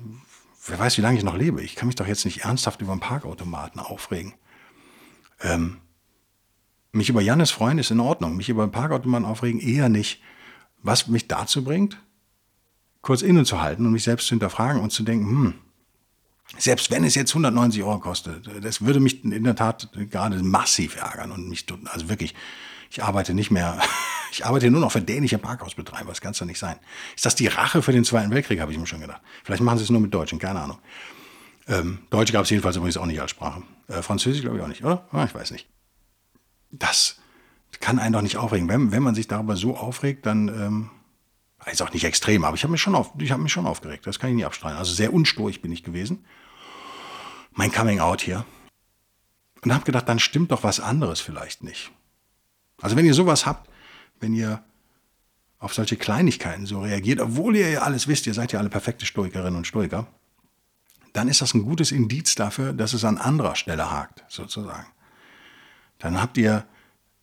[0.67, 1.63] wer weiß, wie lange ich noch lebe.
[1.63, 4.33] Ich kann mich doch jetzt nicht ernsthaft über einen Parkautomaten aufregen.
[5.41, 5.77] Ähm,
[6.93, 8.37] mich über Jannes freuen ist in Ordnung.
[8.37, 10.21] Mich über einen Parkautomaten aufregen eher nicht.
[10.81, 11.97] Was mich dazu bringt,
[13.01, 15.53] kurz innezuhalten und mich selbst zu hinterfragen und zu denken, hm,
[16.57, 20.97] selbst wenn es jetzt 190 Euro kostet, das würde mich in der Tat gerade massiv
[20.97, 22.35] ärgern und mich, also wirklich,
[22.91, 23.79] ich arbeite nicht mehr,
[24.31, 26.77] ich arbeite nur noch für dänische Parkhausbetreiber, das kann es doch nicht sein.
[27.15, 29.21] Ist das die Rache für den Zweiten Weltkrieg, habe ich mir schon gedacht.
[29.43, 30.77] Vielleicht machen sie es nur mit Deutschen, keine Ahnung.
[31.67, 33.63] Ähm, Deutsch gab es jedenfalls übrigens auch nicht als Sprache.
[33.87, 35.07] Äh, Französisch glaube ich auch nicht, oder?
[35.11, 35.67] Ah, ich weiß nicht.
[36.73, 37.19] Das
[37.79, 38.67] kann einen doch nicht aufregen.
[38.67, 40.89] Wenn, wenn man sich darüber so aufregt, dann ähm,
[41.71, 44.29] ist auch nicht extrem, aber ich habe mich, schon hab mich schon aufgeregt, das kann
[44.29, 44.77] ich nicht abstreiten.
[44.77, 46.25] Also sehr unstorig bin ich gewesen.
[47.51, 48.45] Mein Coming Out hier.
[49.63, 51.91] Und habe gedacht, dann stimmt doch was anderes vielleicht nicht.
[52.81, 53.69] Also wenn ihr sowas habt,
[54.19, 54.61] wenn ihr
[55.59, 59.05] auf solche Kleinigkeiten so reagiert, obwohl ihr ja alles wisst, ihr seid ja alle perfekte
[59.05, 60.07] Stoikerinnen und Stoiker,
[61.13, 64.87] dann ist das ein gutes Indiz dafür, dass es an anderer Stelle hakt, sozusagen.
[65.99, 66.65] Dann habt ihr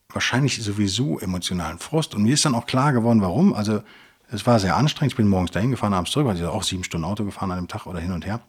[0.09, 2.14] wahrscheinlich sowieso emotionalen Frust.
[2.14, 3.54] Und mir ist dann auch klar geworden, warum.
[3.54, 3.83] Also
[4.30, 5.12] es war sehr anstrengend.
[5.12, 7.59] Ich bin morgens dahin gefahren, abends zurück, weil ich auch sieben Stunden Auto gefahren an
[7.59, 8.40] dem Tag oder hin und her.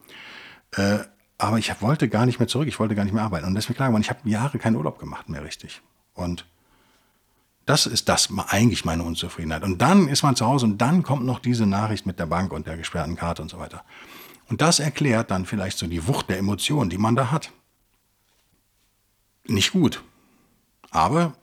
[0.71, 0.99] Äh,
[1.38, 3.47] aber ich wollte gar nicht mehr zurück, ich wollte gar nicht mehr arbeiten.
[3.47, 5.81] Und deswegen klar geworden, ich habe Jahre keinen Urlaub gemacht mehr richtig.
[6.13, 6.45] Und
[7.65, 9.63] das ist das eigentlich meine Unzufriedenheit.
[9.63, 12.51] Und dann ist man zu Hause und dann kommt noch diese Nachricht mit der Bank
[12.53, 13.84] und der gesperrten Karte und so weiter.
[14.49, 17.51] Und das erklärt dann vielleicht so die Wucht der Emotionen, die man da hat.
[19.47, 20.03] Nicht gut,
[20.91, 21.34] aber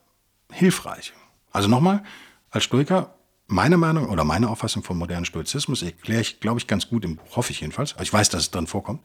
[0.53, 1.13] hilfreich.
[1.51, 2.05] Also nochmal,
[2.51, 3.15] als Stoiker
[3.49, 7.17] meine Meinung oder meine Auffassung vom modernen Stoizismus erkläre ich, glaube ich, ganz gut im
[7.17, 7.97] Buch, hoffe ich jedenfalls.
[8.01, 9.01] Ich weiß, dass es drin vorkommt.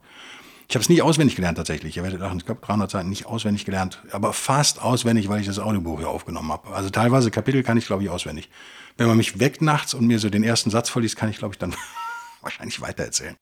[0.68, 1.96] Ich habe es nie auswendig gelernt tatsächlich.
[1.96, 5.46] Ihr werdet lachen, ich glaube 300 Seiten nicht auswendig gelernt, aber fast auswendig, weil ich
[5.46, 6.68] das Audiobuch hier aufgenommen habe.
[6.74, 8.50] Also teilweise Kapitel kann ich, glaube ich, auswendig.
[8.96, 11.54] Wenn man mich weckt nachts und mir so den ersten Satz vorliest, kann ich, glaube
[11.54, 11.74] ich, dann
[12.40, 13.36] wahrscheinlich weitererzählen.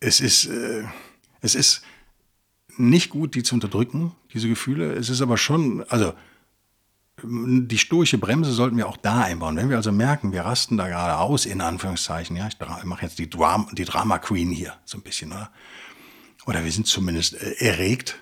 [0.00, 0.84] Es ist, äh,
[1.40, 1.82] es ist
[2.78, 4.92] nicht gut, die zu unterdrücken, diese Gefühle.
[4.92, 6.12] Es ist aber schon, also
[7.22, 9.56] die stoische Bremse sollten wir auch da einbauen.
[9.56, 13.18] Wenn wir also merken, wir rasten da gerade aus, in Anführungszeichen, ja, ich mache jetzt
[13.18, 15.50] die, Drama, die Drama Queen hier so ein bisschen, oder?
[16.46, 18.20] Oder wir sind zumindest äh, erregt,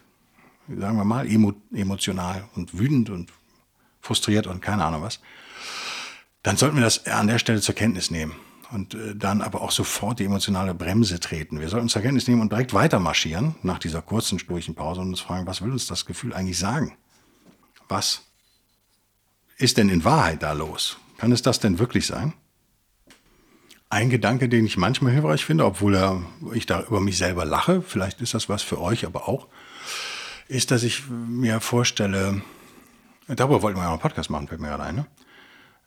[0.69, 3.33] sagen wir mal, emo, emotional und wütend und
[4.01, 5.21] frustriert und keine Ahnung was.
[6.43, 8.35] Dann sollten wir das an der Stelle zur Kenntnis nehmen
[8.71, 11.61] und äh, dann aber auch sofort die emotionale Bremse treten.
[11.61, 15.09] Wir sollten zur Kenntnis nehmen und direkt weiter marschieren nach dieser kurzen, stoischen Pause und
[15.09, 16.97] uns fragen, was will uns das Gefühl eigentlich sagen?
[17.89, 18.23] Was
[19.59, 20.99] ist denn in Wahrheit da los?
[21.19, 22.35] Kann es das denn wirklich sein?
[23.89, 28.21] Ein Gedanke, den ich manchmal hilfreich finde, obwohl ich da über mich selber lache, vielleicht
[28.21, 29.47] ist das was für euch aber auch,
[30.49, 32.43] ist, dass ich mir vorstelle,
[33.29, 34.97] darüber wollten wir ja einen Podcast machen, fällt mir gerade ein.
[34.97, 35.07] Ne?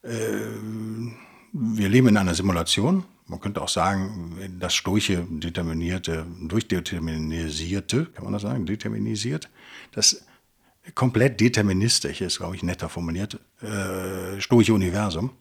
[0.03, 8.33] Äh, wir leben in einer Simulation, man könnte auch sagen, das determinierte, durchdeterminisierte, kann man
[8.33, 9.49] das sagen, determinisiert,
[9.91, 10.25] das
[10.95, 15.31] komplett deterministische ist, glaube ich, netter formuliert, äh, Stoische Universum.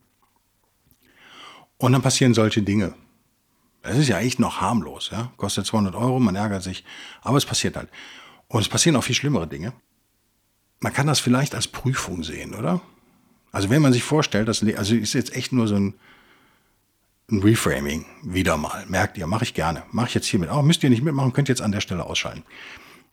[1.79, 2.95] Und dann passieren solche Dinge.
[3.83, 5.33] Das ist ja echt noch harmlos, ja.
[5.37, 6.85] Kostet 200 Euro, man ärgert sich,
[7.23, 7.89] aber es passiert halt.
[8.49, 9.73] Und es passieren auch viel schlimmere Dinge.
[10.81, 12.81] Man kann das vielleicht als Prüfung sehen, oder?
[13.53, 15.95] Also wenn man sich vorstellt, dass, also ist jetzt echt nur so ein,
[17.31, 18.85] ein Reframing, wieder mal.
[18.87, 19.83] Merkt ihr, mache ich gerne.
[19.91, 20.63] Mache ich jetzt hiermit auch.
[20.63, 22.43] Müsst ihr nicht mitmachen, könnt ihr jetzt an der Stelle ausschalten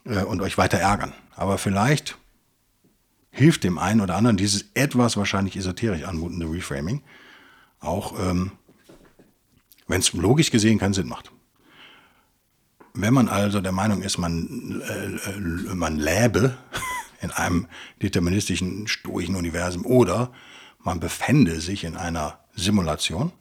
[0.06, 1.13] äh, und euch weiter ärgern.
[1.36, 2.17] Aber vielleicht
[3.32, 7.02] hilft dem einen oder anderen dieses etwas wahrscheinlich esoterisch anmutende Reframing
[7.80, 8.52] auch, ähm,
[9.88, 11.32] wenn es logisch gesehen keinen Sinn macht.
[12.93, 16.58] Wenn man also der Meinung ist, man, äh, äh man läbe
[17.21, 17.67] in einem
[18.01, 20.32] deterministischen, stoischen Universum oder
[20.80, 23.32] man befände sich in einer Simulation.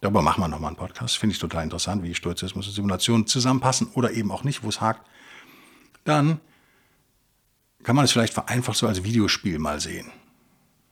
[0.00, 1.18] Darüber machen wir nochmal einen Podcast.
[1.18, 4.80] Finde ich total interessant, wie Stoizismus und Simulation zusammenpassen oder eben auch nicht, wo es
[4.80, 5.08] hakt.
[6.04, 6.40] Dann
[7.82, 10.10] kann man es vielleicht vereinfacht so als Videospiel mal sehen.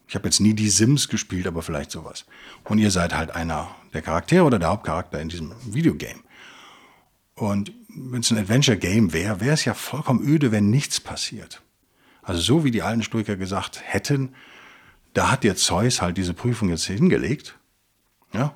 [0.06, 2.26] Ich habe jetzt nie die Sims gespielt, aber vielleicht sowas.
[2.64, 6.20] Und ihr seid halt einer der Charaktere oder der Hauptcharakter in diesem Videogame.
[7.34, 11.62] Und wenn es ein Adventure-Game wäre, wäre es ja vollkommen öde, wenn nichts passiert.
[12.22, 14.34] Also so wie die alten Stoiker gesagt hätten,
[15.12, 17.58] da hat dir Zeus halt diese Prüfung jetzt hingelegt.
[18.32, 18.54] Ja?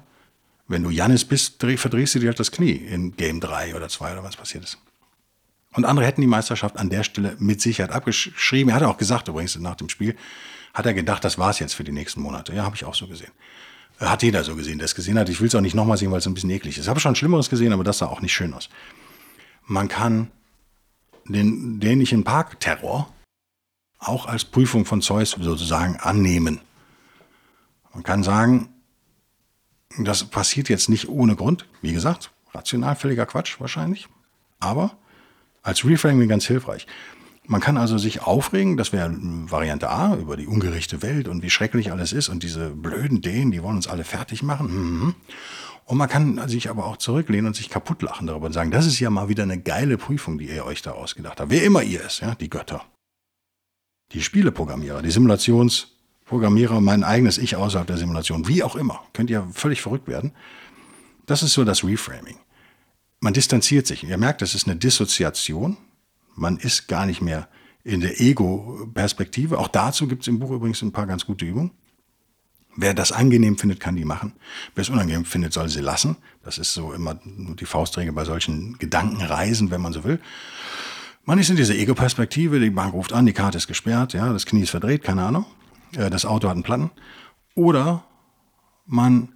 [0.68, 4.12] Wenn du Jannis bist, verdrehst du dir halt das Knie in Game 3 oder 2
[4.12, 4.78] oder was passiert ist.
[5.74, 8.70] Und andere hätten die Meisterschaft an der Stelle mit Sicherheit abgeschrieben.
[8.70, 10.16] Er hat auch gesagt übrigens nach dem Spiel,
[10.72, 12.54] hat er gedacht, das war's jetzt für die nächsten Monate.
[12.54, 13.32] Ja, habe ich auch so gesehen.
[13.98, 15.28] Hat jeder so gesehen, der es gesehen hat.
[15.28, 16.84] Ich will es auch nicht nochmal sehen, weil es ein bisschen eklig ist.
[16.84, 18.68] Ich habe schon Schlimmeres gesehen, aber das sah auch nicht schön aus.
[19.66, 20.30] Man kann
[21.26, 23.12] den dänischen Parkterror
[23.98, 26.60] auch als Prüfung von Zeus sozusagen annehmen.
[27.92, 28.68] Man kann sagen,
[29.98, 31.66] das passiert jetzt nicht ohne Grund.
[31.80, 34.08] Wie gesagt, rational völliger Quatsch wahrscheinlich.
[34.60, 34.96] Aber
[35.62, 36.86] als Reframing ganz hilfreich.
[37.48, 41.50] Man kann also sich aufregen, das wäre Variante A, über die ungerechte Welt und wie
[41.50, 44.66] schrecklich alles ist und diese blöden Dänen, die wollen uns alle fertig machen.
[44.66, 45.14] Mhm.
[45.84, 48.86] Und man kann sich aber auch zurücklehnen und sich kaputt lachen darüber und sagen, das
[48.86, 51.50] ist ja mal wieder eine geile Prüfung, die ihr euch da ausgedacht habt.
[51.50, 52.84] Wer immer ihr ist, ja, die Götter
[54.12, 59.48] die Spieleprogrammierer, die Simulationsprogrammierer, mein eigenes Ich außerhalb der Simulation, wie auch immer, könnt ihr
[59.52, 60.32] völlig verrückt werden.
[61.26, 62.38] Das ist so das Reframing.
[63.20, 64.04] Man distanziert sich.
[64.04, 65.76] Ihr merkt, das ist eine Dissoziation.
[66.34, 67.48] Man ist gar nicht mehr
[67.82, 69.58] in der Ego-Perspektive.
[69.58, 71.72] Auch dazu gibt es im Buch übrigens ein paar ganz gute Übungen.
[72.76, 74.34] Wer das angenehm findet, kann die machen.
[74.74, 76.16] Wer es unangenehm findet, soll sie lassen.
[76.44, 80.20] Das ist so immer die Faustregel bei solchen Gedankenreisen, wenn man so will.
[81.28, 84.46] Man ist in dieser Ego-Perspektive, die Bank ruft an, die Karte ist gesperrt, ja, das
[84.46, 85.44] Knie ist verdreht, keine Ahnung,
[85.96, 86.92] äh, das Auto hat einen Platten.
[87.56, 88.04] Oder
[88.86, 89.30] man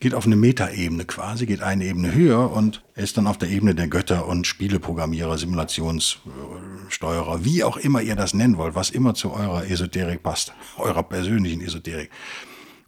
[0.00, 3.74] geht auf eine Metaebene quasi, geht eine Ebene höher und ist dann auf der Ebene
[3.74, 9.32] der Götter und Spieleprogrammierer, Simulationssteuerer, wie auch immer ihr das nennen wollt, was immer zu
[9.32, 12.10] eurer Esoterik passt, eurer persönlichen Esoterik.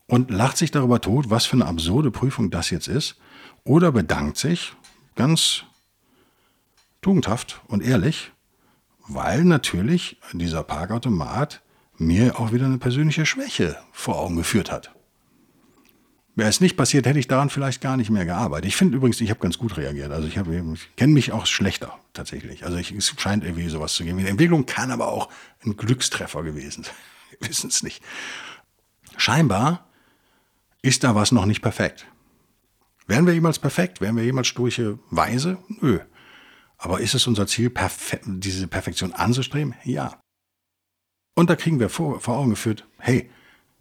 [0.07, 3.17] Und lacht sich darüber tot, was für eine absurde Prüfung das jetzt ist,
[3.65, 4.75] oder bedankt sich
[5.15, 5.65] ganz
[7.01, 8.32] tugendhaft und ehrlich
[9.09, 11.62] weil natürlich dieser Parkautomat
[11.99, 14.95] mir auch wieder eine persönliche Schwäche vor Augen geführt hat.
[16.35, 18.67] Wäre es nicht passiert, hätte ich daran vielleicht gar nicht mehr gearbeitet.
[18.67, 20.11] Ich finde übrigens, ich habe ganz gut reagiert.
[20.11, 22.65] Also ich, ich kenne mich auch schlechter tatsächlich.
[22.65, 24.19] Also ich, es scheint irgendwie sowas zu geben.
[24.19, 25.29] Die Entwicklung kann aber auch
[25.65, 26.95] ein Glückstreffer gewesen sein.
[27.41, 28.03] Wir wissen es nicht.
[29.19, 29.87] Scheinbar
[30.81, 32.07] ist da was noch nicht perfekt.
[33.07, 34.01] Wären wir jemals perfekt?
[34.01, 35.59] Wären wir jemals sturche Weise?
[35.81, 36.01] Nö.
[36.83, 39.75] Aber ist es unser Ziel, perfe diese Perfektion anzustreben?
[39.85, 40.18] Ja.
[41.37, 43.31] Und da kriegen wir vor, vor Augen geführt, hey,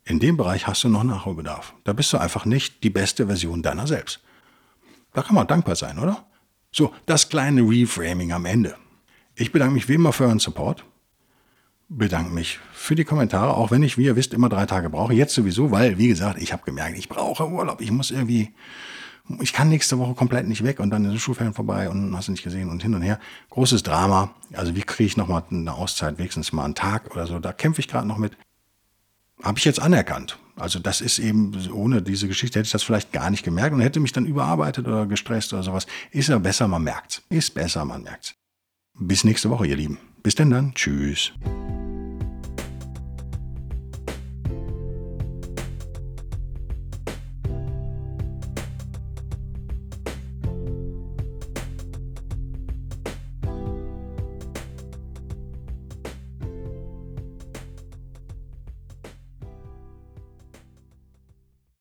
[0.05, 1.73] in dem Bereich hast du noch Nachholbedarf.
[1.83, 4.21] Da bist du einfach nicht die beste Version deiner selbst.
[5.13, 6.27] Da kann man dankbar sein, oder?
[6.71, 8.75] So, das kleine Reframing am Ende.
[9.33, 10.85] Ich bedanke mich wie immer für euren Support.
[11.89, 15.13] Bedanke mich für die Kommentare, auch wenn ich, wie ihr wisst, immer drei Tage brauche.
[15.15, 17.81] Jetzt sowieso, weil, wie gesagt, ich habe gemerkt, ich brauche Urlaub.
[17.81, 18.53] Ich muss irgendwie
[19.41, 22.31] ich kann nächste Woche komplett nicht weg und dann ist Schulferien vorbei und hast du
[22.31, 23.19] nicht gesehen und hin und her.
[23.49, 24.33] Großes Drama.
[24.53, 27.39] Also wie kriege ich nochmal eine Auszeit, wenigstens mal einen Tag oder so.
[27.39, 28.33] Da kämpfe ich gerade noch mit.
[29.43, 30.37] Habe ich jetzt anerkannt.
[30.55, 33.81] Also das ist eben, ohne diese Geschichte hätte ich das vielleicht gar nicht gemerkt und
[33.81, 35.87] hätte mich dann überarbeitet oder gestresst oder sowas.
[36.11, 37.21] Ist ja besser, man merkt's.
[37.29, 38.35] Ist besser, man merkt's.
[38.99, 39.97] Bis nächste Woche, ihr Lieben.
[40.21, 40.73] Bis denn dann.
[40.75, 41.31] Tschüss.